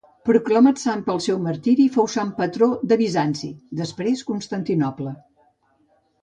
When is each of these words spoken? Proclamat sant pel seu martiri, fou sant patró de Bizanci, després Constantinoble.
Proclamat 0.27 0.79
sant 0.83 1.01
pel 1.09 1.19
seu 1.25 1.37
martiri, 1.47 1.85
fou 1.97 2.09
sant 2.13 2.31
patró 2.39 2.69
de 2.93 2.97
Bizanci, 3.03 3.51
després 3.83 4.25
Constantinoble. 4.31 5.15